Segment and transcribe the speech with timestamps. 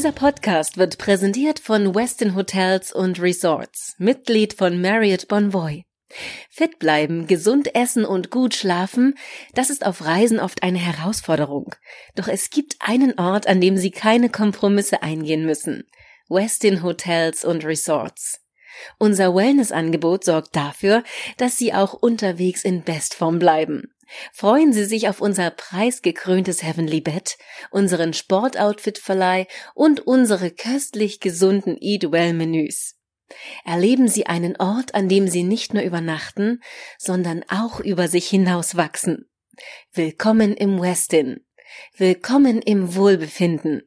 [0.00, 5.84] Dieser Podcast wird präsentiert von Westin Hotels und Resorts, Mitglied von Marriott Bonvoy.
[6.48, 9.12] Fit bleiben, gesund essen und gut schlafen,
[9.52, 11.74] das ist auf Reisen oft eine Herausforderung.
[12.14, 15.84] Doch es gibt einen Ort, an dem Sie keine Kompromisse eingehen müssen.
[16.30, 18.40] Westin Hotels und Resorts.
[18.96, 21.04] Unser Wellnessangebot sorgt dafür,
[21.36, 23.92] dass Sie auch unterwegs in Bestform bleiben.
[24.32, 27.36] Freuen Sie sich auf unser preisgekröntes Heavenly Bed,
[27.70, 32.96] unseren Sportoutfit-Verleih und unsere köstlich gesunden Eat Well Menüs.
[33.64, 36.60] Erleben Sie einen Ort, an dem Sie nicht nur übernachten,
[36.98, 39.30] sondern auch über sich hinaus wachsen.
[39.92, 41.44] Willkommen im Westin.
[41.96, 43.82] Willkommen im Wohlbefinden.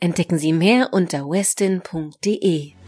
[0.00, 2.79] Entdecken Sie mehr unter westin.de.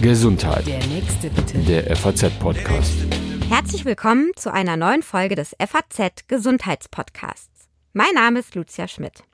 [0.00, 0.64] Gesundheit.
[0.64, 1.58] Der nächste bitte.
[1.58, 2.94] Der FAZ-Podcast.
[3.48, 7.68] Herzlich willkommen zu einer neuen Folge des FAZ Gesundheitspodcasts.
[7.94, 9.24] Mein Name ist Lucia Schmidt.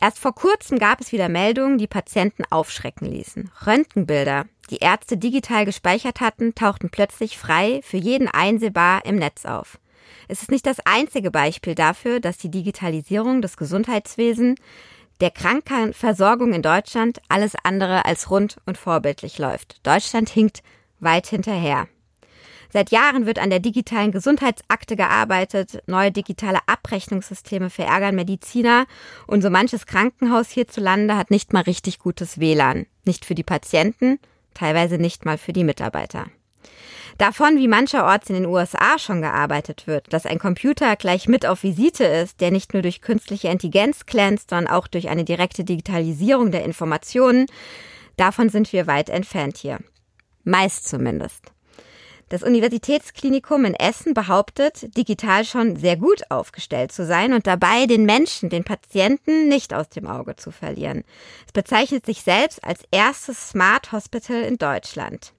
[0.00, 3.52] Erst vor kurzem gab es wieder Meldungen, die Patienten aufschrecken ließen.
[3.64, 9.78] Röntgenbilder, die Ärzte digital gespeichert hatten, tauchten plötzlich frei für jeden einsehbar im Netz auf.
[10.26, 14.58] Es ist nicht das einzige Beispiel dafür, dass die Digitalisierung des Gesundheitswesens
[15.20, 19.86] der Krankenversorgung in Deutschland alles andere als rund und vorbildlich läuft.
[19.86, 20.62] Deutschland hinkt
[21.00, 21.88] weit hinterher.
[22.72, 25.80] Seit Jahren wird an der digitalen Gesundheitsakte gearbeitet.
[25.86, 28.86] Neue digitale Abrechnungssysteme verärgern Mediziner
[29.28, 32.86] und so manches Krankenhaus hierzulande hat nicht mal richtig gutes WLAN.
[33.04, 34.18] Nicht für die Patienten,
[34.54, 36.26] teilweise nicht mal für die Mitarbeiter.
[37.18, 41.62] Davon, wie mancherorts in den USA schon gearbeitet wird, dass ein Computer gleich mit auf
[41.62, 46.50] Visite ist, der nicht nur durch künstliche Intelligenz glänzt, sondern auch durch eine direkte Digitalisierung
[46.50, 47.46] der Informationen,
[48.16, 49.78] davon sind wir weit entfernt hier.
[50.42, 51.54] Meist zumindest.
[52.30, 58.06] Das Universitätsklinikum in Essen behauptet, digital schon sehr gut aufgestellt zu sein und dabei den
[58.06, 61.04] Menschen, den Patienten nicht aus dem Auge zu verlieren.
[61.46, 65.32] Es bezeichnet sich selbst als erstes Smart Hospital in Deutschland.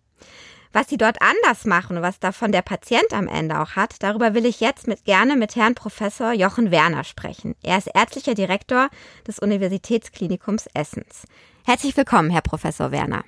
[0.75, 4.33] Was sie dort anders machen und was davon der Patient am Ende auch hat, darüber
[4.33, 7.55] will ich jetzt mit, gerne mit Herrn Professor Jochen Werner sprechen.
[7.63, 8.89] Er ist ärztlicher Direktor
[9.25, 11.27] des Universitätsklinikums Essens.
[11.65, 13.23] Herzlich willkommen, Herr Professor Werner.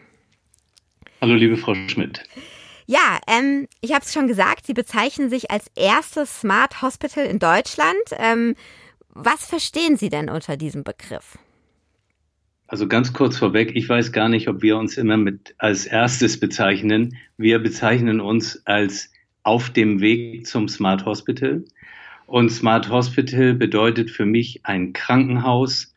[1.21, 2.21] Hallo, liebe Frau Schmidt.
[2.85, 7.39] Ja, ähm, ich habe es schon gesagt, Sie bezeichnen sich als erstes Smart Hospital in
[7.39, 7.95] Deutschland.
[8.17, 8.55] Ähm,
[9.11, 11.37] was verstehen Sie denn unter diesem Begriff?
[12.67, 16.37] Also ganz kurz vorweg, ich weiß gar nicht, ob wir uns immer mit als erstes
[16.37, 17.15] bezeichnen.
[17.37, 19.11] Wir bezeichnen uns als
[19.43, 21.63] auf dem Weg zum Smart Hospital.
[22.25, 25.93] Und Smart Hospital bedeutet für mich ein Krankenhaus,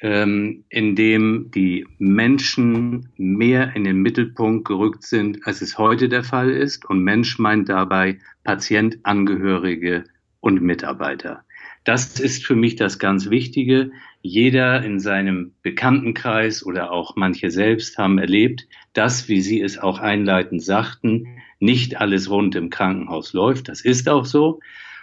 [0.00, 6.24] ähm, in dem die Menschen mehr in den Mittelpunkt gerückt sind, als es heute der
[6.24, 6.88] Fall ist.
[6.88, 10.04] Und Mensch meint dabei Patient, Angehörige
[10.40, 11.44] und Mitarbeiter.
[11.84, 13.90] Das ist für mich das ganz Wichtige.
[14.22, 20.00] Jeder in seinem Bekanntenkreis oder auch manche selbst haben erlebt, dass, wie Sie es auch
[20.00, 21.26] einleitend sagten,
[21.60, 23.68] nicht alles rund im Krankenhaus läuft.
[23.68, 24.60] Das ist auch so.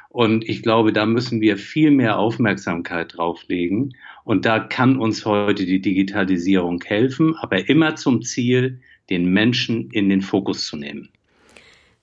[0.09, 3.95] Und ich glaube, da müssen wir viel mehr Aufmerksamkeit drauflegen.
[4.23, 10.09] Und da kann uns heute die Digitalisierung helfen, aber immer zum Ziel, den Menschen in
[10.09, 11.09] den Fokus zu nehmen.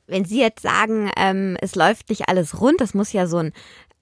[0.06, 3.52] Wenn Sie jetzt sagen, ähm, es läuft nicht alles rund, das muss ja so ein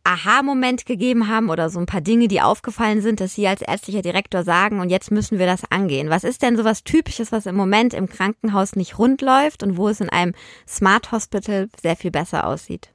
[0.05, 4.03] Aha-Moment gegeben haben oder so ein paar Dinge, die aufgefallen sind, dass Sie als ärztlicher
[4.03, 6.11] Direktor sagen, und jetzt müssen wir das angehen.
[6.11, 9.77] Was ist denn so was Typisches, was im Moment im Krankenhaus nicht rund läuft und
[9.77, 10.35] wo es in einem
[10.67, 12.91] Smart Hospital sehr viel besser aussieht?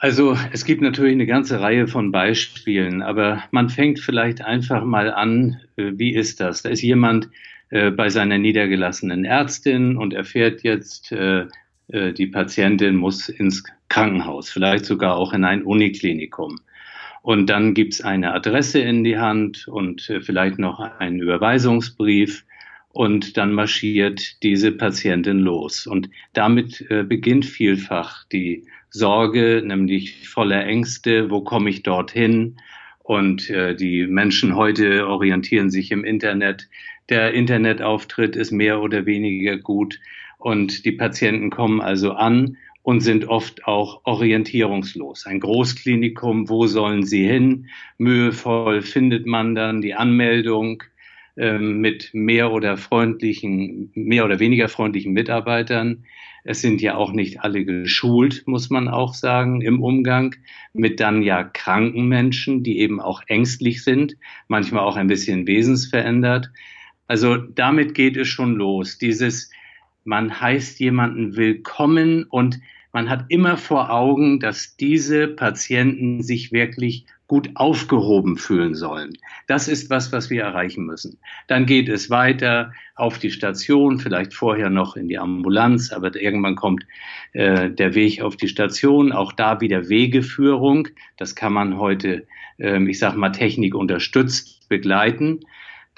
[0.00, 5.12] Also es gibt natürlich eine ganze Reihe von Beispielen, aber man fängt vielleicht einfach mal
[5.12, 6.62] an, äh, wie ist das?
[6.62, 7.28] Da ist jemand
[7.68, 11.46] äh, bei seiner niedergelassenen Ärztin und erfährt jetzt, äh,
[11.92, 16.60] die Patientin muss ins Krankenhaus, vielleicht sogar auch in ein Uniklinikum.
[17.22, 22.46] Und dann gibt's eine Adresse in die Hand und äh, vielleicht noch einen Überweisungsbrief.
[22.92, 25.86] Und dann marschiert diese Patientin los.
[25.86, 32.56] Und damit äh, beginnt vielfach die Sorge, nämlich voller Ängste, wo komme ich dorthin?
[33.02, 36.68] Und äh, die Menschen heute orientieren sich im Internet.
[37.10, 40.00] Der Internetauftritt ist mehr oder weniger gut.
[40.38, 45.26] Und die Patienten kommen also an und sind oft auch orientierungslos.
[45.26, 47.68] Ein Großklinikum, wo sollen sie hin?
[47.98, 50.82] Mühevoll findet man dann die Anmeldung
[51.36, 56.04] ähm, mit mehr oder freundlichen, mehr oder weniger freundlichen Mitarbeitern.
[56.42, 60.34] Es sind ja auch nicht alle geschult, muss man auch sagen, im Umgang
[60.72, 64.16] mit dann ja kranken Menschen, die eben auch ängstlich sind,
[64.48, 66.50] manchmal auch ein bisschen wesensverändert.
[67.06, 68.98] Also damit geht es schon los.
[68.98, 69.50] Dieses,
[70.04, 72.60] man heißt jemanden willkommen und
[72.92, 79.12] man hat immer vor Augen, dass diese Patienten sich wirklich gut aufgehoben fühlen sollen.
[79.46, 81.18] Das ist was, was wir erreichen müssen.
[81.46, 86.56] Dann geht es weiter auf die Station, vielleicht vorher noch in die Ambulanz, aber irgendwann
[86.56, 86.84] kommt
[87.32, 89.12] äh, der Weg auf die Station.
[89.12, 90.88] Auch da wieder Wegeführung.
[91.18, 92.26] Das kann man heute,
[92.58, 95.38] äh, ich sag mal, Technik unterstützt begleiten,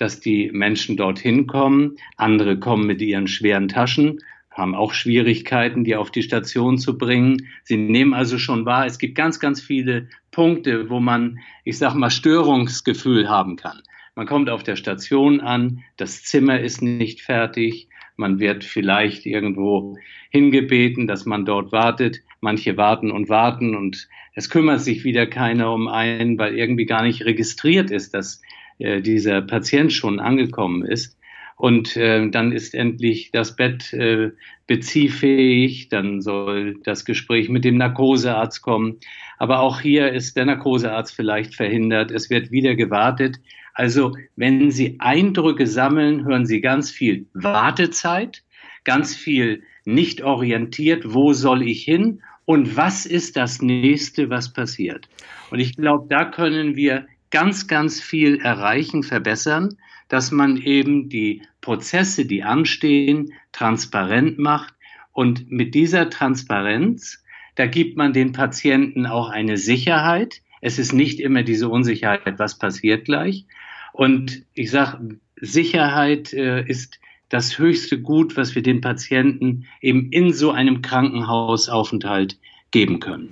[0.02, 1.96] dass die Menschen dorthin kommen.
[2.16, 4.19] Andere kommen mit ihren schweren Taschen
[4.54, 7.49] haben auch Schwierigkeiten, die auf die Station zu bringen.
[7.62, 11.94] Sie nehmen also schon wahr, es gibt ganz, ganz viele Punkte, wo man, ich sag
[11.94, 13.81] mal, Störungsgefühl haben kann.
[14.14, 19.96] Man kommt auf der Station an, das Zimmer ist nicht fertig, man wird vielleicht irgendwo
[20.31, 22.20] hingebeten, dass man dort wartet.
[22.40, 27.04] Manche warten und warten und es kümmert sich wieder keiner um einen, weil irgendwie gar
[27.04, 28.43] nicht registriert ist, dass
[28.79, 31.17] dieser Patient schon angekommen ist.
[31.57, 34.33] Und äh, dann ist endlich das Bett äh,
[34.67, 38.99] beziehfähig, dann soll das Gespräch mit dem Narkosearzt kommen.
[39.39, 42.11] Aber auch hier ist der Narkosearzt vielleicht verhindert.
[42.11, 43.39] Es wird wieder gewartet.
[43.75, 48.43] Also wenn Sie Eindrücke sammeln, hören Sie ganz viel Wartezeit,
[48.85, 55.09] ganz viel nicht orientiert, wo soll ich hin und was ist das nächste, was passiert.
[55.51, 59.76] Und ich glaube, da können wir ganz, ganz viel erreichen, verbessern
[60.12, 64.75] dass man eben die Prozesse, die anstehen, transparent macht.
[65.12, 67.25] Und mit dieser Transparenz,
[67.55, 70.43] da gibt man den Patienten auch eine Sicherheit.
[70.61, 73.46] Es ist nicht immer diese Unsicherheit, was passiert gleich.
[73.94, 77.00] Und ich sage, Sicherheit äh, ist
[77.31, 82.37] das höchste Gut, was wir den Patienten eben in so einem Krankenhausaufenthalt
[82.70, 83.31] geben können.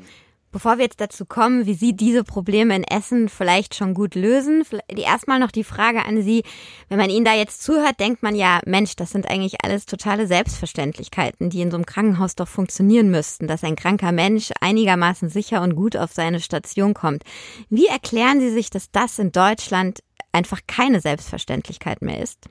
[0.53, 4.65] Bevor wir jetzt dazu kommen, wie Sie diese Probleme in Essen vielleicht schon gut lösen,
[4.89, 6.43] erstmal noch die Frage an Sie.
[6.89, 10.27] Wenn man Ihnen da jetzt zuhört, denkt man ja, Mensch, das sind eigentlich alles totale
[10.27, 15.63] Selbstverständlichkeiten, die in so einem Krankenhaus doch funktionieren müssten, dass ein kranker Mensch einigermaßen sicher
[15.63, 17.23] und gut auf seine Station kommt.
[17.69, 20.01] Wie erklären Sie sich, dass das in Deutschland
[20.33, 22.49] einfach keine Selbstverständlichkeit mehr ist?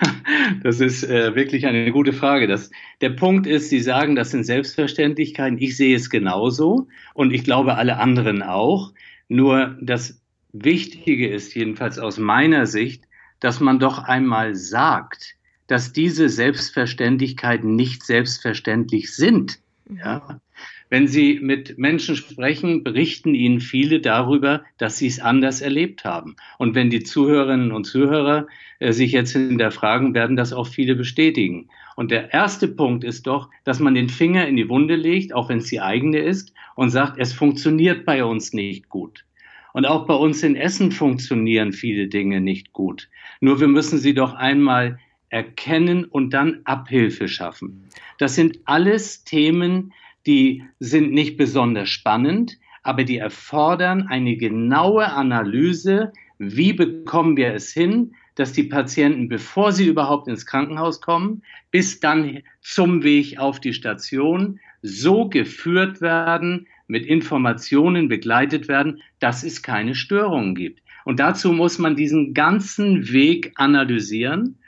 [0.62, 2.46] Das ist äh, wirklich eine gute Frage.
[2.46, 5.58] Das, der Punkt ist, Sie sagen, das sind Selbstverständlichkeiten.
[5.58, 8.92] Ich sehe es genauso und ich glaube alle anderen auch.
[9.28, 10.20] Nur das
[10.52, 13.04] Wichtige ist jedenfalls aus meiner Sicht,
[13.40, 15.36] dass man doch einmal sagt,
[15.66, 19.58] dass diese Selbstverständlichkeiten nicht selbstverständlich sind.
[19.88, 20.40] Ja?
[20.88, 26.36] Wenn Sie mit Menschen sprechen, berichten Ihnen viele darüber, dass sie es anders erlebt haben.
[26.58, 28.46] Und wenn die Zuhörerinnen und Zuhörer
[28.78, 31.68] äh, sich jetzt hinterfragen, werden das auch viele bestätigen.
[31.96, 35.48] Und der erste Punkt ist doch, dass man den Finger in die Wunde legt, auch
[35.48, 39.24] wenn es die eigene ist, und sagt, es funktioniert bei uns nicht gut.
[39.72, 43.08] Und auch bei uns in Essen funktionieren viele Dinge nicht gut.
[43.40, 44.98] Nur wir müssen sie doch einmal
[45.28, 47.88] erkennen und dann Abhilfe schaffen.
[48.18, 49.92] Das sind alles Themen,
[50.26, 57.72] die sind nicht besonders spannend, aber die erfordern eine genaue Analyse, wie bekommen wir es
[57.72, 63.60] hin, dass die Patienten, bevor sie überhaupt ins Krankenhaus kommen, bis dann zum Weg auf
[63.60, 70.82] die Station so geführt werden, mit Informationen begleitet werden, dass es keine Störungen gibt.
[71.04, 74.58] Und dazu muss man diesen ganzen Weg analysieren,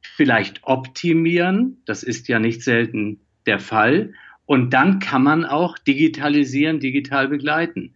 [0.00, 4.12] vielleicht optimieren, das ist ja nicht selten der Fall,
[4.46, 7.94] und dann kann man auch digitalisieren, digital begleiten.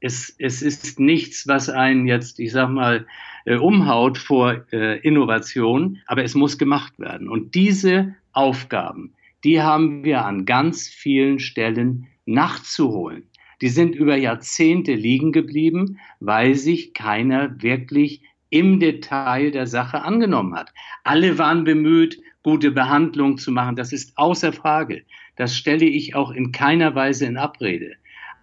[0.00, 3.06] Es, es ist nichts, was einen jetzt, ich sag mal,
[3.44, 7.28] äh, umhaut vor äh, Innovation, aber es muss gemacht werden.
[7.28, 9.14] Und diese Aufgaben,
[9.44, 13.22] die haben wir an ganz vielen Stellen nachzuholen.
[13.60, 20.54] Die sind über Jahrzehnte liegen geblieben, weil sich keiner wirklich im Detail der Sache angenommen
[20.54, 20.72] hat.
[21.04, 23.76] Alle waren bemüht, gute Behandlung zu machen.
[23.76, 25.02] Das ist außer Frage.
[25.36, 27.92] Das stelle ich auch in keiner Weise in Abrede.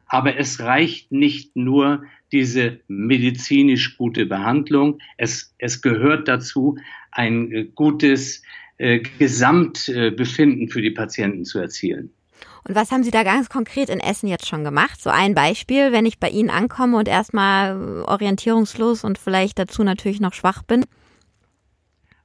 [0.06, 5.00] Aber es reicht nicht nur diese medizinisch gute Behandlung.
[5.18, 6.78] Es, es gehört dazu,
[7.12, 8.44] ein äh, gutes
[8.78, 12.12] äh, Gesamtbefinden für die Patienten zu erzielen.
[12.68, 15.02] Und was haben Sie da ganz konkret in Essen jetzt schon gemacht?
[15.02, 20.20] So ein Beispiel, wenn ich bei Ihnen ankomme und erstmal orientierungslos und vielleicht dazu natürlich
[20.20, 20.86] noch schwach bin.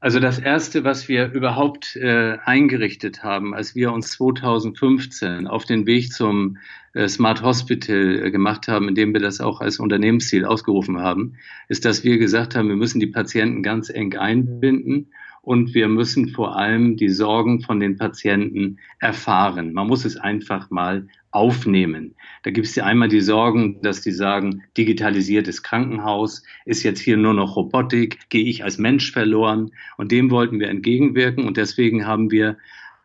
[0.02, 5.86] Also das Erste, was wir überhaupt äh, eingerichtet haben, als wir uns 2015 auf den
[5.86, 6.56] Weg zum
[6.94, 11.34] äh, Smart Hospital äh, gemacht haben, indem wir das auch als Unternehmensziel ausgerufen haben,
[11.68, 16.30] ist, dass wir gesagt haben, wir müssen die Patienten ganz eng einbinden und wir müssen
[16.30, 19.74] vor allem die Sorgen von den Patienten erfahren.
[19.74, 22.14] Man muss es einfach mal aufnehmen.
[22.42, 27.16] Da gibt es ja einmal die Sorgen, dass die sagen, digitalisiertes Krankenhaus, ist jetzt hier
[27.16, 29.70] nur noch Robotik, gehe ich als Mensch verloren.
[29.96, 32.56] Und dem wollten wir entgegenwirken und deswegen haben wir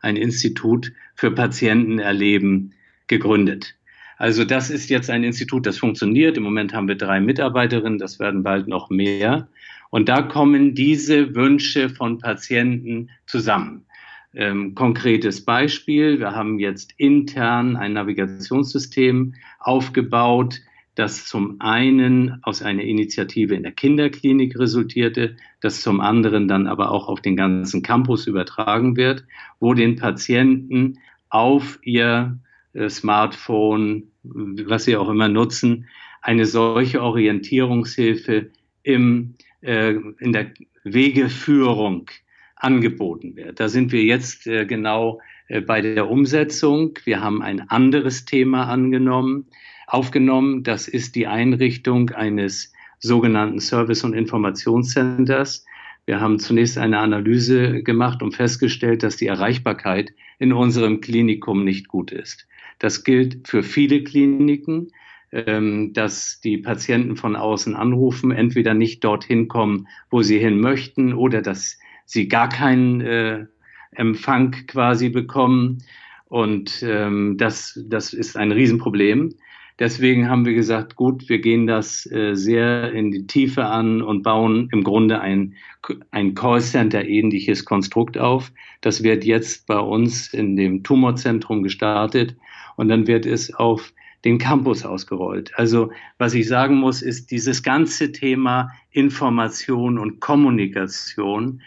[0.01, 2.73] ein Institut für Patienten erleben
[3.07, 3.75] gegründet.
[4.17, 6.37] Also das ist jetzt ein Institut, das funktioniert.
[6.37, 9.47] Im Moment haben wir drei Mitarbeiterinnen, das werden bald noch mehr.
[9.89, 13.85] Und da kommen diese Wünsche von Patienten zusammen.
[14.35, 20.59] Ähm, konkretes Beispiel, wir haben jetzt intern ein Navigationssystem aufgebaut,
[20.95, 26.91] das zum einen aus einer Initiative in der Kinderklinik resultierte, das zum anderen dann aber
[26.91, 29.23] auch auf den ganzen Campus übertragen wird,
[29.61, 30.99] wo den Patienten
[31.29, 32.37] auf ihr
[32.73, 35.87] äh, Smartphone, was sie auch immer nutzen,
[36.21, 38.49] eine solche Orientierungshilfe
[38.83, 40.51] im, äh, in der
[40.83, 42.09] Wegeführung
[42.65, 43.59] angeboten wird.
[43.59, 46.97] Da sind wir jetzt äh, genau äh, bei der Umsetzung.
[47.05, 49.45] Wir haben ein anderes Thema angenommen,
[49.87, 50.63] aufgenommen.
[50.63, 55.65] Das ist die Einrichtung eines sogenannten Service- und Informationscenters.
[56.07, 61.87] Wir haben zunächst eine Analyse gemacht und festgestellt, dass die Erreichbarkeit in unserem Klinikum nicht
[61.87, 62.47] gut ist.
[62.79, 64.91] Das gilt für viele Kliniken,
[65.31, 71.13] ähm, dass die Patienten von außen anrufen, entweder nicht dorthin kommen, wo sie hin möchten,
[71.13, 73.45] oder dass sie gar keinen äh,
[73.91, 75.83] Empfang quasi bekommen.
[76.25, 79.35] Und ähm, das, das ist ein Riesenproblem.
[79.77, 84.23] Deswegen haben wir gesagt, gut, wir gehen das äh, sehr in die Tiefe an und
[84.23, 85.55] bauen im Grunde ein,
[86.11, 88.53] ein Callcenter-ähnliches Konstrukt auf.
[88.79, 92.37] Das wird jetzt bei uns in dem Tumorzentrum gestartet
[92.77, 93.91] und dann wird es auf
[94.23, 95.51] den Campus ausgerollt.
[95.55, 101.61] Also was ich sagen muss, ist dieses ganze Thema Information und Kommunikation,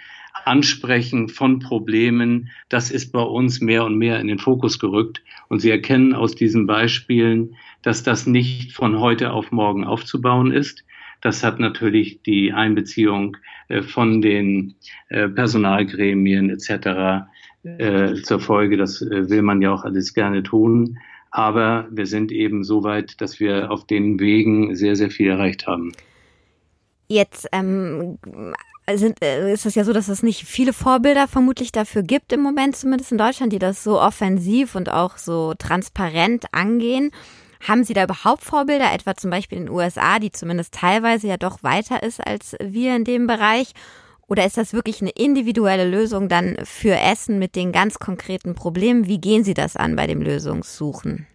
[0.44, 5.22] Ansprechen von Problemen, das ist bei uns mehr und mehr in den Fokus gerückt.
[5.48, 10.84] Und Sie erkennen aus diesen Beispielen, dass das nicht von heute auf morgen aufzubauen ist.
[11.20, 13.36] Das hat natürlich die Einbeziehung
[13.68, 14.74] äh, von den
[15.08, 17.26] äh, Personalgremien etc.
[17.64, 18.76] Äh, zur Folge.
[18.76, 20.98] Das will man ja auch alles gerne tun.
[21.30, 25.66] Aber wir sind eben so weit, dass wir auf den Wegen sehr, sehr viel erreicht
[25.66, 25.92] haben.
[27.08, 28.18] Jetzt ähm,
[28.96, 32.40] sind, äh, ist es ja so, dass es nicht viele Vorbilder vermutlich dafür gibt im
[32.40, 37.10] Moment, zumindest in Deutschland, die das so offensiv und auch so transparent angehen.
[37.66, 41.36] Haben Sie da überhaupt Vorbilder, etwa zum Beispiel in den USA, die zumindest teilweise ja
[41.36, 43.72] doch weiter ist als wir in dem Bereich?
[44.28, 49.06] Oder ist das wirklich eine individuelle Lösung dann für Essen mit den ganz konkreten Problemen?
[49.06, 51.26] Wie gehen Sie das an bei dem Lösungssuchen?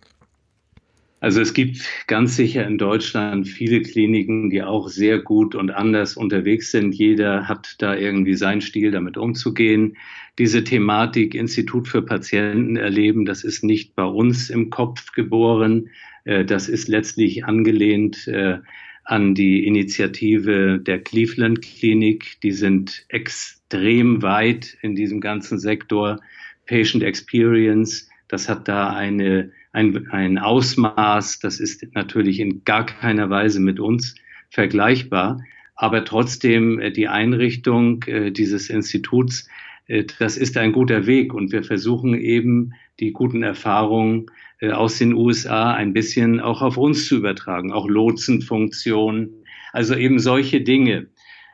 [1.23, 6.17] Also es gibt ganz sicher in Deutschland viele Kliniken, die auch sehr gut und anders
[6.17, 6.93] unterwegs sind.
[6.93, 9.95] Jeder hat da irgendwie seinen Stil, damit umzugehen.
[10.37, 15.91] Diese Thematik Institut für Patienten erleben, das ist nicht bei uns im Kopf geboren.
[16.25, 18.57] Äh, das ist letztlich angelehnt äh,
[19.05, 22.41] an die Initiative der Cleveland Klinik.
[22.43, 26.19] Die sind extrem weit in diesem ganzen Sektor.
[26.65, 33.29] Patient Experience, das hat da eine ein, ein Ausmaß, das ist natürlich in gar keiner
[33.29, 34.15] Weise mit uns
[34.49, 35.41] vergleichbar.
[35.75, 39.47] Aber trotzdem äh, die Einrichtung äh, dieses Instituts,
[39.87, 41.33] äh, das ist ein guter Weg.
[41.33, 44.27] Und wir versuchen eben die guten Erfahrungen
[44.61, 50.61] aus den USA ein bisschen auch auf uns zu übertragen, auch Lotsenfunktionen, also eben solche
[50.61, 51.07] Dinge.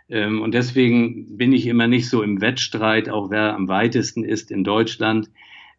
[0.10, 4.52] Ähm, und deswegen bin ich immer nicht so im Wettstreit, auch wer am weitesten ist
[4.52, 5.30] in Deutschland.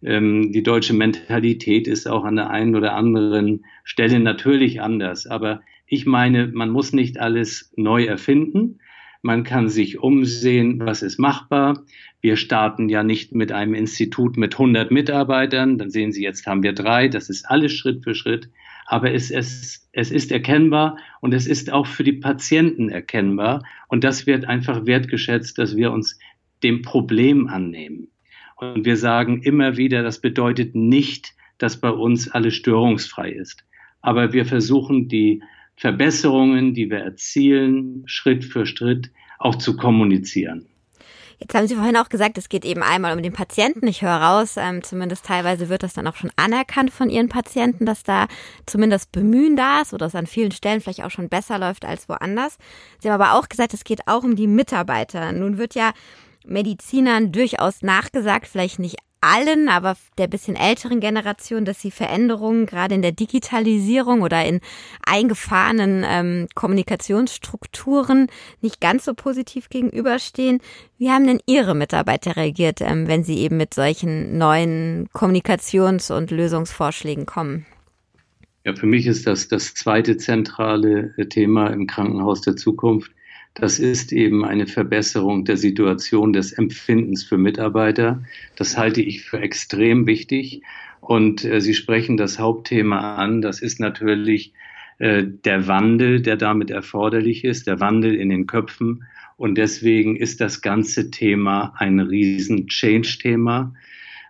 [0.03, 5.27] Ähm, die deutsche Mentalität ist auch an der einen oder anderen Stelle natürlich anders.
[5.27, 8.79] Aber ich meine, man muss nicht alles neu erfinden.
[9.23, 11.85] Man kann sich umsehen, was ist machbar.
[12.23, 15.77] Wir starten ja nicht mit einem Institut mit 100 Mitarbeitern.
[15.77, 17.09] Dann sehen Sie, jetzt haben wir drei.
[17.09, 18.49] Das ist alles Schritt für Schritt.
[18.87, 23.63] Aber es, es, es ist erkennbar und es ist auch für die Patienten erkennbar.
[23.89, 26.19] Und das wird einfach wertgeschätzt, dass wir uns
[26.63, 28.09] dem Problem annehmen.
[28.61, 33.65] Und wir sagen immer wieder, das bedeutet nicht, dass bei uns alles störungsfrei ist.
[34.03, 35.43] Aber wir versuchen die
[35.77, 40.67] Verbesserungen, die wir erzielen, Schritt für Schritt auch zu kommunizieren.
[41.39, 43.87] Jetzt haben Sie vorhin auch gesagt, es geht eben einmal um den Patienten.
[43.87, 47.87] Ich höre raus, ähm, zumindest teilweise wird das dann auch schon anerkannt von Ihren Patienten,
[47.87, 48.27] dass da
[48.67, 52.11] zumindest Bemühen da ist oder es an vielen Stellen vielleicht auch schon besser läuft als
[52.11, 52.59] woanders.
[52.99, 55.33] Sie haben aber auch gesagt, es geht auch um die Mitarbeiter.
[55.33, 55.93] Nun wird ja
[56.47, 62.95] Medizinern durchaus nachgesagt, vielleicht nicht allen, aber der bisschen älteren Generation, dass sie Veränderungen gerade
[62.95, 64.61] in der Digitalisierung oder in
[65.05, 68.29] eingefahrenen ähm, Kommunikationsstrukturen
[68.63, 70.61] nicht ganz so positiv gegenüberstehen.
[70.97, 76.31] Wie haben denn Ihre Mitarbeiter reagiert, ähm, wenn sie eben mit solchen neuen Kommunikations- und
[76.31, 77.67] Lösungsvorschlägen kommen?
[78.65, 83.11] Ja, für mich ist das das zweite zentrale Thema im Krankenhaus der Zukunft
[83.55, 88.23] Das ist eben eine Verbesserung der Situation des Empfindens für Mitarbeiter.
[88.57, 90.63] Das halte ich für extrem wichtig.
[91.01, 93.43] Und äh, Sie sprechen das Hauptthema an.
[93.43, 94.53] Das ist natürlich
[94.99, 99.05] äh, der Wandel, der damit erforderlich ist, der Wandel in den Köpfen.
[99.37, 103.75] Und deswegen ist das ganze Thema ein riesen Change-Thema.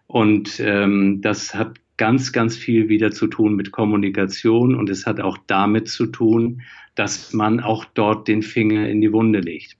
[0.07, 5.21] Und ähm, das hat ganz, ganz viel wieder zu tun mit Kommunikation und es hat
[5.21, 6.63] auch damit zu tun,
[6.95, 9.77] dass man auch dort den Finger in die Wunde legt.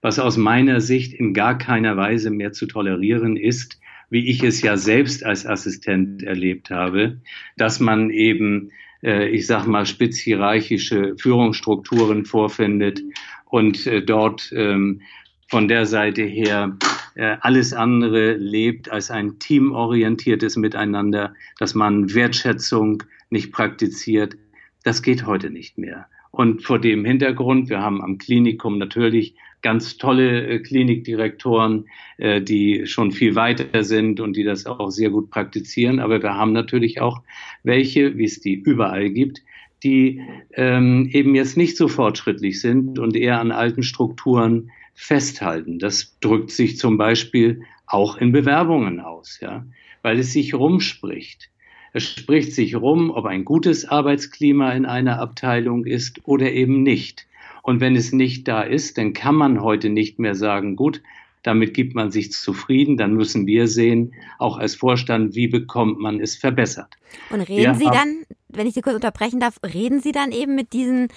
[0.00, 4.62] Was aus meiner Sicht in gar keiner Weise mehr zu tolerieren ist, wie ich es
[4.62, 7.20] ja selbst als Assistent erlebt habe,
[7.58, 8.70] dass man eben,
[9.02, 13.02] äh, ich sag mal, spitzhierarchische Führungsstrukturen vorfindet
[13.44, 15.02] und äh, dort ähm,
[15.48, 16.78] von der Seite her
[17.16, 24.36] alles andere lebt als ein teamorientiertes Miteinander, dass man Wertschätzung nicht praktiziert.
[24.84, 26.06] Das geht heute nicht mehr.
[26.30, 31.86] Und vor dem Hintergrund, wir haben am Klinikum natürlich ganz tolle äh, Klinikdirektoren,
[32.18, 36.00] äh, die schon viel weiter sind und die das auch sehr gut praktizieren.
[36.00, 37.22] Aber wir haben natürlich auch
[37.64, 39.42] welche, wie es die überall gibt,
[39.82, 40.22] die
[40.54, 45.78] ähm, eben jetzt nicht so fortschrittlich sind und eher an alten Strukturen festhalten.
[45.78, 49.64] Das drückt sich zum Beispiel auch in Bewerbungen aus, ja,
[50.02, 51.50] weil es sich rumspricht.
[51.92, 57.26] Es spricht sich rum, ob ein gutes Arbeitsklima in einer Abteilung ist oder eben nicht.
[57.62, 61.00] Und wenn es nicht da ist, dann kann man heute nicht mehr sagen, gut,
[61.44, 62.96] damit gibt man sich zufrieden.
[62.96, 66.98] Dann müssen wir sehen, auch als Vorstand, wie bekommt man es verbessert.
[67.30, 70.56] Und reden wir Sie dann, wenn ich Sie kurz unterbrechen darf, reden Sie dann eben
[70.56, 71.08] mit diesen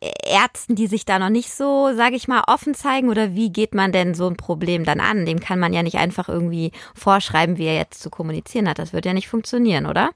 [0.00, 3.08] Ärzten, die sich da noch nicht so, sage ich mal, offen zeigen?
[3.08, 5.24] Oder wie geht man denn so ein Problem dann an?
[5.24, 8.78] Dem kann man ja nicht einfach irgendwie vorschreiben, wie er jetzt zu kommunizieren hat.
[8.78, 10.10] Das wird ja nicht funktionieren, oder?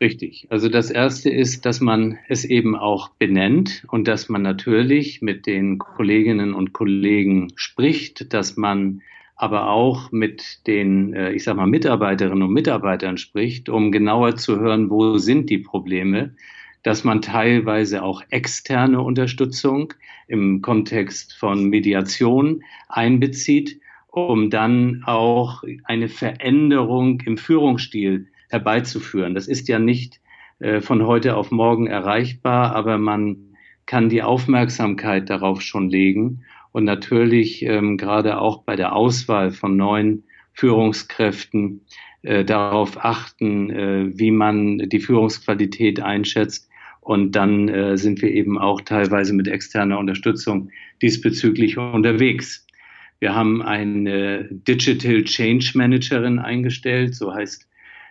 [0.00, 0.46] Richtig.
[0.48, 5.46] Also das Erste ist, dass man es eben auch benennt und dass man natürlich mit
[5.46, 9.02] den Kolleginnen und Kollegen spricht, dass man
[9.36, 14.58] aber auch mit den, äh, ich sag mal, Mitarbeiterinnen und Mitarbeitern spricht, um genauer zu
[14.58, 16.34] hören, wo sind die Probleme
[16.82, 19.92] dass man teilweise auch externe Unterstützung
[20.28, 29.34] im Kontext von Mediation einbezieht, um dann auch eine Veränderung im Führungsstil herbeizuführen.
[29.34, 30.20] Das ist ja nicht
[30.58, 33.36] äh, von heute auf morgen erreichbar, aber man
[33.86, 39.76] kann die Aufmerksamkeit darauf schon legen und natürlich ähm, gerade auch bei der Auswahl von
[39.76, 41.82] neuen Führungskräften
[42.22, 46.69] äh, darauf achten, äh, wie man die Führungsqualität einschätzt
[47.00, 50.70] und dann äh, sind wir eben auch teilweise mit externer Unterstützung
[51.02, 52.66] diesbezüglich unterwegs.
[53.20, 57.68] Wir haben eine Digital Change Managerin eingestellt, so heißt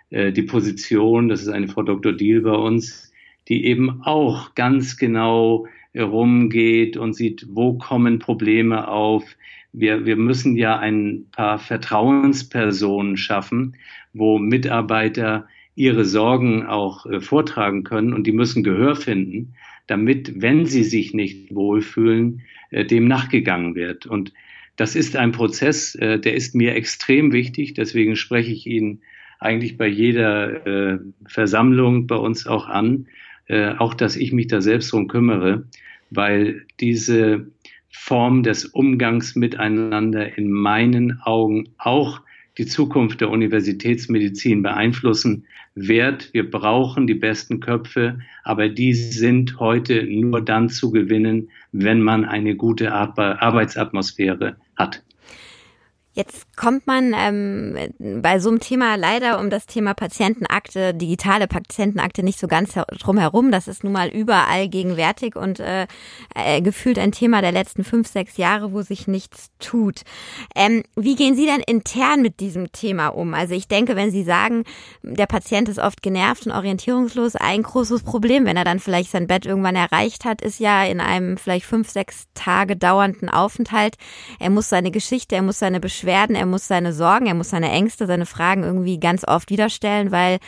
[0.09, 1.29] äh, die Position.
[1.29, 2.13] Das ist eine Frau Dr.
[2.13, 3.11] Deal bei uns,
[3.47, 9.23] die eben auch ganz genau herumgeht und sieht, wo kommen Probleme auf.
[9.71, 13.75] Wir, wir müssen ja ein paar Vertrauenspersonen schaffen,
[14.13, 15.47] wo Mitarbeiter
[15.79, 19.53] ihre Sorgen auch äh, vortragen können und die müssen Gehör finden,
[19.87, 24.05] damit, wenn sie sich nicht wohlfühlen, äh, dem nachgegangen wird.
[24.05, 24.33] Und
[24.75, 27.75] das ist ein Prozess, äh, der ist mir extrem wichtig.
[27.75, 28.99] Deswegen spreche ich ihn
[29.39, 33.07] eigentlich bei jeder äh, Versammlung bei uns auch an,
[33.47, 35.63] äh, auch dass ich mich da selbst drum kümmere,
[36.09, 37.47] weil diese
[37.89, 42.19] Form des Umgangs miteinander in meinen Augen auch
[42.59, 45.45] die Zukunft der Universitätsmedizin beeinflussen
[45.75, 46.33] wird.
[46.33, 52.25] Wir brauchen die besten Köpfe, aber die sind heute nur dann zu gewinnen, wenn man
[52.25, 55.03] eine gute Arbeitsatmosphäre hat.
[56.13, 62.23] Jetzt kommt man ähm, bei so einem Thema leider um das Thema Patientenakte, digitale Patientenakte
[62.23, 63.51] nicht so ganz drum herum.
[63.51, 65.85] Das ist nun mal überall gegenwärtig und äh,
[66.33, 70.01] äh, gefühlt ein Thema der letzten fünf, sechs Jahre, wo sich nichts tut.
[70.55, 73.35] Ähm, wie gehen Sie denn intern mit diesem Thema um?
[73.35, 74.63] Also ich denke, wenn Sie sagen,
[75.03, 79.27] der Patient ist oft genervt und orientierungslos, ein großes Problem, wenn er dann vielleicht sein
[79.27, 83.95] Bett irgendwann erreicht hat, ist ja in einem vielleicht fünf, sechs Tage dauernden Aufenthalt.
[84.39, 87.49] Er muss seine Geschichte, er muss seine Beschwerden Beschwerden, er muss seine Sorgen, er muss
[87.49, 90.39] seine Ängste, seine Fragen irgendwie ganz oft wiederstellen, weil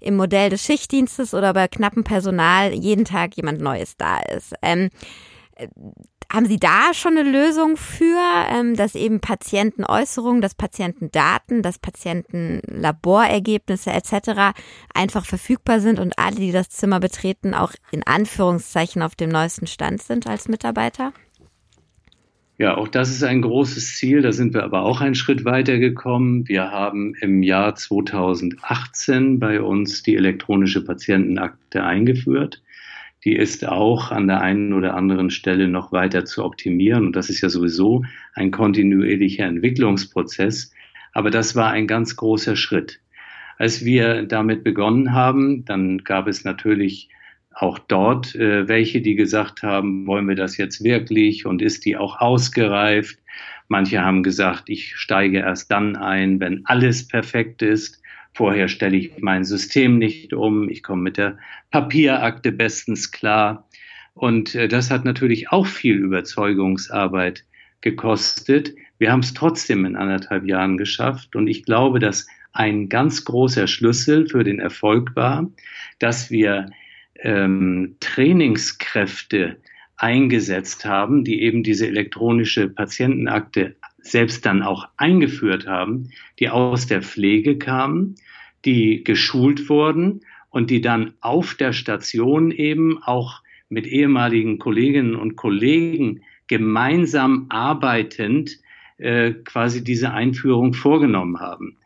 [0.00, 4.54] im Modell des Schichtdienstes oder bei knappem Personal jeden Tag jemand Neues da ist.
[4.62, 4.90] Ähm,
[5.56, 5.68] äh,
[6.30, 13.90] haben Sie da schon eine Lösung für, ähm, dass eben Patientenäußerungen, dass Patientendaten, dass Patientenlaborergebnisse
[13.90, 14.52] etc.
[14.92, 19.66] einfach verfügbar sind und alle, die das Zimmer betreten, auch in Anführungszeichen auf dem neuesten
[19.66, 21.14] Stand sind als Mitarbeiter?
[22.60, 24.20] Ja, auch das ist ein großes Ziel.
[24.20, 26.48] Da sind wir aber auch einen Schritt weiter gekommen.
[26.48, 32.62] Wir haben im Jahr 2018 bei uns die elektronische Patientenakte eingeführt.
[33.24, 37.06] die ist auch an der einen oder anderen Stelle noch weiter zu optimieren.
[37.06, 40.72] Und das ist ja sowieso ein kontinuierlicher Entwicklungsprozess.
[41.12, 43.00] Aber das war ein ganz großer Schritt.
[43.56, 47.08] Als wir damit begonnen haben, dann gab es natürlich
[47.60, 51.96] auch dort äh, welche, die gesagt haben, wollen wir das jetzt wirklich und ist die
[51.96, 53.18] auch ausgereift?
[53.66, 58.00] Manche haben gesagt, ich steige erst dann ein, wenn alles perfekt ist.
[58.32, 60.68] Vorher stelle ich mein System nicht um.
[60.68, 61.38] Ich komme mit der
[61.70, 63.68] Papierakte bestens klar.
[64.14, 67.44] Und äh, das hat natürlich auch viel Überzeugungsarbeit
[67.80, 68.74] gekostet.
[68.98, 71.34] Wir haben es trotzdem in anderthalb Jahren geschafft.
[71.34, 75.50] Und ich glaube, dass ein ganz großer Schlüssel für den Erfolg war,
[75.98, 76.70] dass wir
[77.18, 79.56] ähm, Trainingskräfte
[79.96, 87.02] eingesetzt haben, die eben diese elektronische Patientenakte selbst dann auch eingeführt haben, die aus der
[87.02, 88.14] Pflege kamen,
[88.64, 95.36] die geschult wurden und die dann auf der Station eben auch mit ehemaligen Kolleginnen und
[95.36, 98.58] Kollegen gemeinsam arbeitend
[98.98, 101.77] äh, quasi diese Einführung vorgenommen haben.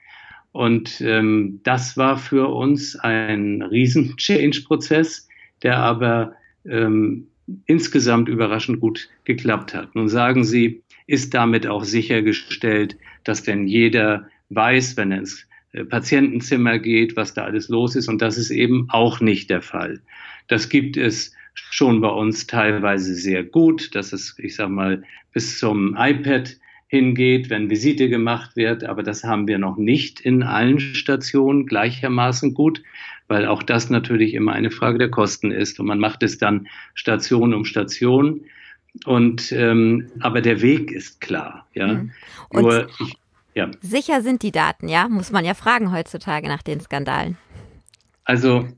[0.52, 5.28] Und ähm, das war für uns ein riesen Change-Prozess,
[5.62, 6.34] der aber
[6.66, 7.26] ähm,
[7.66, 9.94] insgesamt überraschend gut geklappt hat.
[9.94, 15.84] Nun sagen Sie, ist damit auch sichergestellt, dass denn jeder weiß, wenn er ins äh,
[15.84, 18.08] Patientenzimmer geht, was da alles los ist.
[18.08, 20.00] Und das ist eben auch nicht der Fall.
[20.48, 25.58] Das gibt es schon bei uns teilweise sehr gut, dass es, ich sag mal, bis
[25.58, 26.56] zum iPad
[26.92, 28.85] hingeht, wenn Visite gemacht wird.
[28.85, 32.83] Aber das haben wir noch nicht in allen Stationen gleichermaßen gut,
[33.28, 35.81] weil auch das natürlich immer eine Frage der Kosten ist.
[35.81, 38.42] Und man macht es dann Station um Station.
[39.07, 41.94] Und ähm, aber der Weg ist klar, ja.
[41.94, 42.11] Mhm.
[42.52, 43.16] Nur ich,
[43.55, 43.70] ja.
[43.81, 47.38] Sicher sind die Daten, ja, muss man ja fragen heutzutage nach den Skandalen.
[48.24, 48.68] Also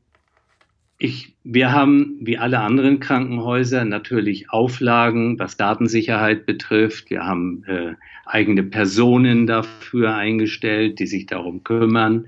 [0.98, 7.11] ich, wir haben wie alle anderen Krankenhäuser natürlich Auflagen, was Datensicherheit betrifft.
[7.11, 7.94] Wir haben äh,
[8.26, 12.26] eigene Personen dafür eingestellt, die sich darum kümmern.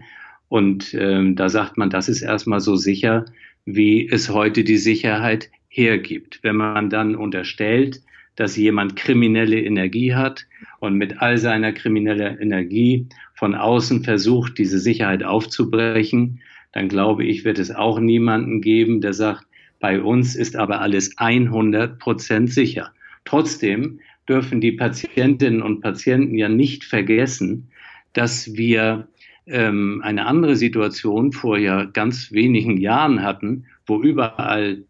[0.49, 3.25] Und ähm, da sagt man, das ist erstmal so sicher,
[3.65, 6.41] wie es heute die Sicherheit hergibt.
[6.43, 8.03] Wenn man dann unterstellt,
[8.37, 10.47] dass jemand kriminelle Energie hat
[10.79, 16.41] und mit all seiner kriminellen Energie von außen versucht, diese Sicherheit aufzubrechen,
[16.77, 19.47] dann glaube ich, wird es auch niemanden geben, der sagt,
[19.81, 22.93] bei uns ist aber alles 100 Prozent sicher.
[23.25, 27.69] Trotzdem dürfen die Patientinnen und Patienten ja nicht vergessen,
[28.13, 29.09] dass wir
[29.47, 34.85] ähm, eine andere Situation vor ja ganz wenigen Jahren hatten, wo überall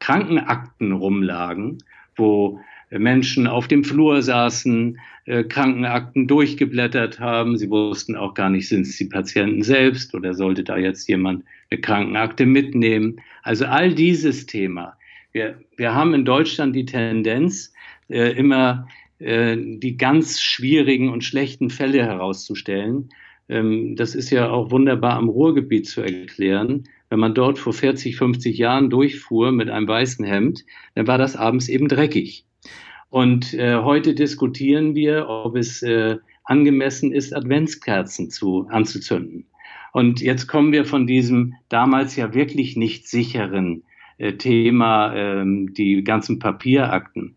[0.00, 1.78] Krankenakten rumlagen,
[2.16, 2.58] wo
[2.90, 7.58] Menschen auf dem Flur saßen, äh, Krankenakten durchgeblättert haben.
[7.58, 11.44] Sie wussten auch gar nicht, sind es die Patienten selbst oder sollte da jetzt jemand
[11.70, 13.20] eine Krankenakte mitnehmen.
[13.42, 14.96] Also all dieses Thema.
[15.32, 17.72] Wir, wir haben in Deutschland die Tendenz,
[18.08, 18.86] äh, immer
[19.18, 23.08] äh, die ganz schwierigen und schlechten Fälle herauszustellen.
[23.48, 26.84] Ähm, das ist ja auch wunderbar am Ruhrgebiet zu erklären.
[27.08, 31.36] Wenn man dort vor 40, 50 Jahren durchfuhr mit einem weißen Hemd, dann war das
[31.36, 32.44] abends eben dreckig.
[33.10, 39.46] Und äh, heute diskutieren wir, ob es äh, angemessen ist, Adventskerzen zu, anzuzünden.
[39.92, 43.82] Und jetzt kommen wir von diesem damals ja wirklich nicht sicheren
[44.18, 47.36] äh, Thema, ähm, die ganzen Papierakten.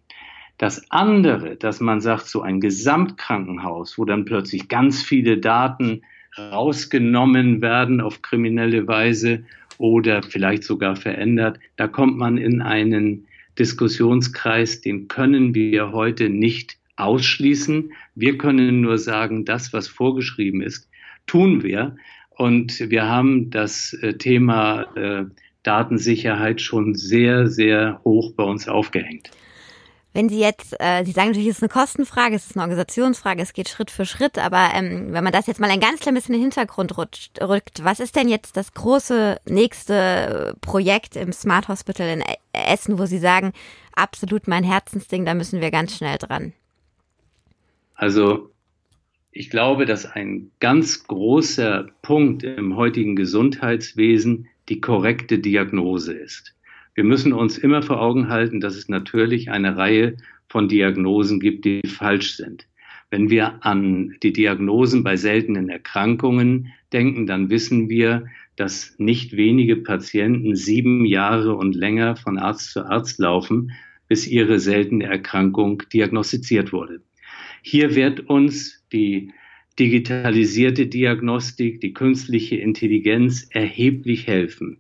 [0.58, 6.02] Das andere, dass man sagt, so ein Gesamtkrankenhaus, wo dann plötzlich ganz viele Daten
[6.38, 9.46] rausgenommen werden auf kriminelle Weise
[9.78, 13.26] oder vielleicht sogar verändert, da kommt man in einen
[13.60, 17.92] Diskussionskreis, den können wir heute nicht ausschließen.
[18.16, 20.90] Wir können nur sagen, das, was vorgeschrieben ist,
[21.28, 21.96] tun wir.
[22.30, 25.26] Und wir haben das äh, Thema äh,
[25.64, 29.30] Datensicherheit schon sehr, sehr hoch bei uns aufgehängt.
[30.12, 33.44] Wenn Sie jetzt, äh, Sie sagen natürlich, es ist eine Kostenfrage, es ist eine Organisationsfrage,
[33.44, 36.16] es geht Schritt für Schritt, aber ähm, wenn man das jetzt mal ein ganz klein
[36.16, 41.32] bisschen in den Hintergrund rutscht, rückt, was ist denn jetzt das große nächste Projekt im
[41.32, 43.54] Smart Hospital in Essen, wo Sie sagen,
[43.94, 46.54] absolut mein Herzensding, da müssen wir ganz schnell dran?
[47.94, 48.50] Also
[49.32, 56.56] ich glaube, dass ein ganz großer Punkt im heutigen Gesundheitswesen die korrekte Diagnose ist.
[57.00, 60.18] Wir müssen uns immer vor Augen halten, dass es natürlich eine Reihe
[60.50, 62.68] von Diagnosen gibt, die falsch sind.
[63.10, 68.26] Wenn wir an die Diagnosen bei seltenen Erkrankungen denken, dann wissen wir,
[68.58, 73.72] dass nicht wenige Patienten sieben Jahre und länger von Arzt zu Arzt laufen,
[74.10, 77.00] bis ihre seltene Erkrankung diagnostiziert wurde.
[77.62, 79.32] Hier wird uns die
[79.80, 84.80] digitalisierte Diagnostik, die künstliche Intelligenz erheblich helfen.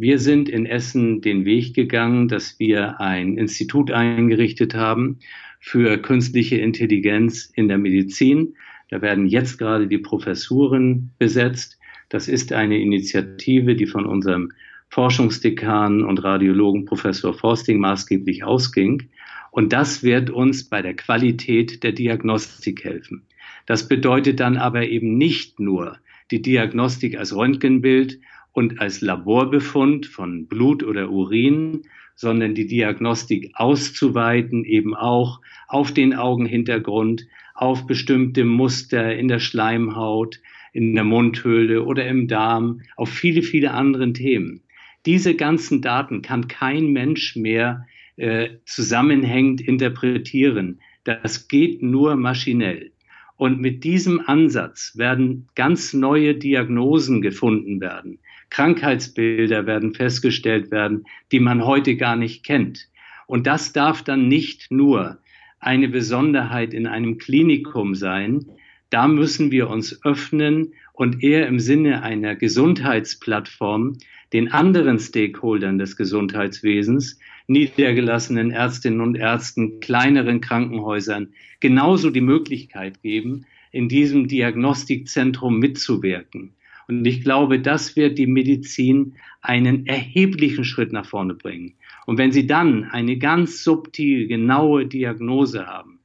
[0.00, 5.18] Wir sind in Essen den Weg gegangen, dass wir ein Institut eingerichtet haben
[5.58, 8.54] für künstliche Intelligenz in der Medizin.
[8.88, 11.78] Da werden jetzt gerade die Professuren besetzt.
[12.08, 14.52] Das ist eine Initiative, die von unserem
[14.88, 19.10] Forschungsdekan und Radiologen Professor Forsting maßgeblich ausging.
[19.50, 23.26] Und das wird uns bei der Qualität der Diagnostik helfen.
[23.66, 25.98] Das bedeutet dann aber eben nicht nur
[26.30, 28.18] die Diagnostik als Röntgenbild
[28.52, 31.82] und als Laborbefund von Blut oder Urin,
[32.14, 40.40] sondern die Diagnostik auszuweiten, eben auch auf den Augenhintergrund, auf bestimmte Muster in der Schleimhaut,
[40.72, 44.62] in der Mundhöhle oder im Darm, auf viele, viele andere Themen.
[45.06, 47.86] Diese ganzen Daten kann kein Mensch mehr
[48.16, 50.80] äh, zusammenhängend interpretieren.
[51.04, 52.92] Das geht nur maschinell.
[53.36, 58.18] Und mit diesem Ansatz werden ganz neue Diagnosen gefunden werden.
[58.50, 62.88] Krankheitsbilder werden festgestellt werden, die man heute gar nicht kennt.
[63.26, 65.18] Und das darf dann nicht nur
[65.60, 68.44] eine Besonderheit in einem Klinikum sein.
[68.90, 73.98] Da müssen wir uns öffnen und eher im Sinne einer Gesundheitsplattform
[74.32, 83.46] den anderen Stakeholdern des Gesundheitswesens, niedergelassenen Ärztinnen und Ärzten, kleineren Krankenhäusern genauso die Möglichkeit geben,
[83.72, 86.54] in diesem Diagnostikzentrum mitzuwirken.
[86.98, 91.74] Und ich glaube, das wird die Medizin einen erheblichen Schritt nach vorne bringen.
[92.06, 96.00] Und wenn Sie dann eine ganz subtil, genaue Diagnose haben,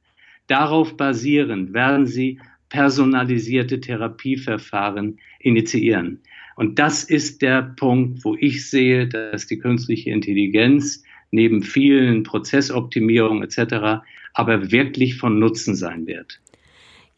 [0.46, 6.20] darauf basierend werden Sie personalisierte Therapieverfahren initiieren.
[6.56, 13.42] Und das ist der Punkt, wo ich sehe, dass die künstliche Intelligenz neben vielen Prozessoptimierungen
[13.42, 14.04] etc.
[14.32, 16.40] aber wirklich von Nutzen sein wird.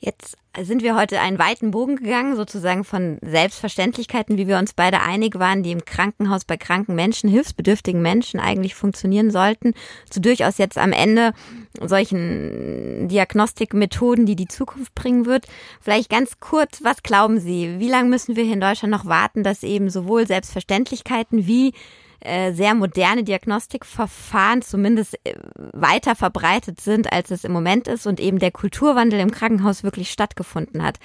[0.00, 5.00] Jetzt sind wir heute einen weiten Bogen gegangen, sozusagen von Selbstverständlichkeiten, wie wir uns beide
[5.00, 9.74] einig waren, die im Krankenhaus bei kranken Menschen, hilfsbedürftigen Menschen eigentlich funktionieren sollten,
[10.08, 11.32] zu durchaus jetzt am Ende
[11.80, 15.46] solchen Diagnostikmethoden, die die Zukunft bringen wird.
[15.80, 17.80] Vielleicht ganz kurz, was glauben Sie?
[17.80, 21.72] Wie lange müssen wir hier in Deutschland noch warten, dass eben sowohl Selbstverständlichkeiten wie
[22.20, 25.34] äh, sehr moderne Diagnostikverfahren zumindest äh,
[25.72, 30.10] weiter verbreitet sind, als es im Moment ist und eben der Kulturwandel im Krankenhaus wirklich
[30.10, 30.98] stattgefunden hat.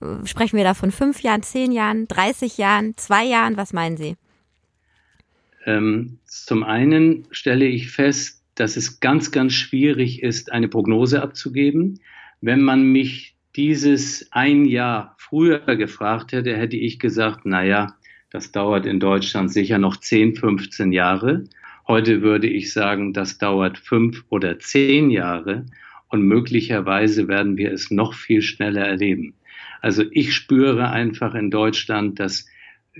[0.00, 3.56] Äh, sprechen wir da von fünf Jahren, zehn Jahren, 30 Jahren, zwei Jahren?
[3.56, 4.16] Was meinen Sie?
[5.66, 12.00] Ähm, zum einen stelle ich fest, dass es ganz, ganz schwierig ist, eine Prognose abzugeben.
[12.40, 17.96] Wenn man mich dieses ein Jahr früher gefragt hätte, hätte ich gesagt, na ja,
[18.34, 21.44] das dauert in Deutschland sicher noch 10, 15 Jahre.
[21.86, 25.66] Heute würde ich sagen, das dauert fünf oder zehn Jahre
[26.08, 29.34] und möglicherweise werden wir es noch viel schneller erleben.
[29.82, 32.48] Also ich spüre einfach in Deutschland, dass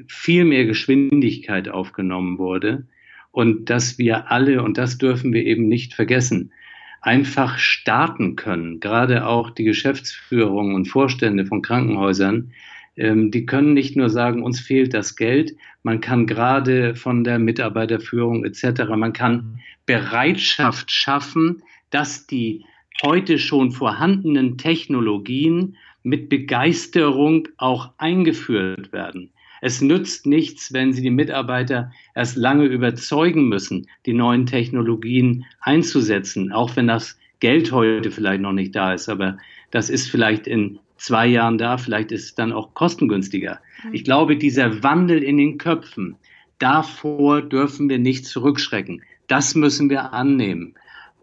[0.06, 2.86] viel mehr Geschwindigkeit aufgenommen wurde
[3.32, 6.52] und dass wir alle, und das dürfen wir eben nicht vergessen,
[7.00, 8.78] einfach starten können.
[8.78, 12.52] Gerade auch die Geschäftsführung und Vorstände von Krankenhäusern,
[12.96, 17.38] ähm, die können nicht nur sagen, uns fehlt das Geld, man kann gerade von der
[17.38, 22.64] Mitarbeiterführung etc., man kann Bereitschaft schaffen, dass die
[23.02, 29.30] heute schon vorhandenen Technologien mit Begeisterung auch eingeführt werden.
[29.60, 36.52] Es nützt nichts, wenn Sie die Mitarbeiter erst lange überzeugen müssen, die neuen Technologien einzusetzen,
[36.52, 39.08] auch wenn das Geld heute vielleicht noch nicht da ist.
[39.08, 39.38] Aber
[39.70, 43.60] das ist vielleicht in zwei Jahren da, vielleicht ist es dann auch kostengünstiger.
[43.84, 43.94] Mhm.
[43.94, 46.16] Ich glaube, dieser Wandel in den Köpfen,
[46.58, 49.02] davor dürfen wir nicht zurückschrecken.
[49.26, 50.74] Das müssen wir annehmen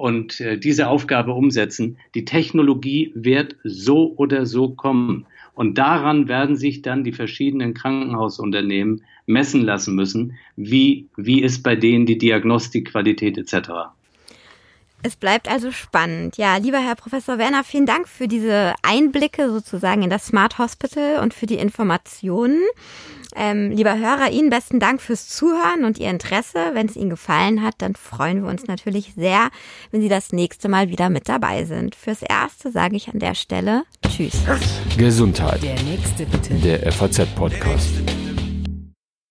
[0.01, 1.97] und äh, diese Aufgabe umsetzen.
[2.15, 5.27] Die Technologie wird so oder so kommen.
[5.53, 11.75] Und daran werden sich dann die verschiedenen Krankenhausunternehmen messen lassen müssen, wie, wie ist bei
[11.75, 13.91] denen die Diagnostikqualität etc.
[15.03, 16.37] Es bleibt also spannend.
[16.37, 21.19] Ja, lieber Herr Professor Werner, vielen Dank für diese Einblicke sozusagen in das Smart Hospital
[21.21, 22.61] und für die Informationen.
[23.35, 26.71] Ähm, lieber Hörer, Ihnen besten Dank fürs Zuhören und Ihr Interesse.
[26.73, 29.49] Wenn es Ihnen gefallen hat, dann freuen wir uns natürlich sehr,
[29.91, 31.95] wenn Sie das nächste Mal wieder mit dabei sind.
[31.95, 34.33] Fürs Erste sage ich an der Stelle Tschüss.
[34.97, 35.63] Gesundheit.
[35.63, 36.53] Der nächste bitte.
[36.55, 38.20] Der FAZ-Podcast.